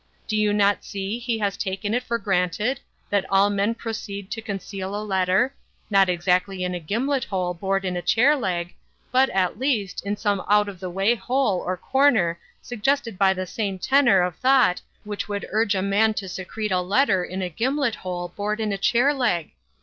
Do 0.27 0.35
you 0.35 0.51
not 0.51 0.83
see 0.83 1.19
he 1.19 1.37
has 1.37 1.55
taken 1.55 1.93
it 1.93 2.01
for 2.01 2.17
granted 2.17 2.79
that 3.11 3.29
all 3.31 3.51
men 3.51 3.75
proceed 3.75 4.31
to 4.31 4.41
conceal 4.41 4.95
a 4.95 5.05
letter,—not 5.05 6.09
exactly 6.09 6.63
in 6.63 6.73
a 6.73 6.79
gimlet 6.79 7.25
hole 7.25 7.53
bored 7.53 7.85
in 7.85 7.95
a 7.95 8.01
chair 8.01 8.35
leg—but, 8.35 9.29
at 9.29 9.59
least, 9.59 10.03
in 10.03 10.17
some 10.17 10.43
out 10.49 10.67
of 10.67 10.79
the 10.79 10.89
way 10.89 11.13
hole 11.13 11.59
or 11.59 11.77
corner 11.77 12.39
suggested 12.63 13.19
by 13.19 13.31
the 13.35 13.45
same 13.45 13.77
tenor 13.77 14.23
of 14.23 14.35
thought 14.37 14.81
which 15.03 15.29
would 15.29 15.45
urge 15.51 15.75
a 15.75 15.83
man 15.83 16.15
to 16.15 16.27
secrete 16.27 16.71
a 16.71 16.81
letter 16.81 17.23
in 17.23 17.43
a 17.43 17.49
gimlet 17.51 17.93
hole 17.97 18.29
bored 18.35 18.59
in 18.59 18.73
a 18.73 18.79
chair 18.79 19.13
leg? 19.13 19.51